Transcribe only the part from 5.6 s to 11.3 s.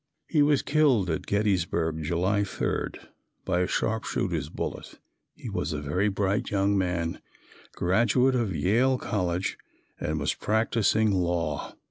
a very bright young man, graduate of Yale college and was practising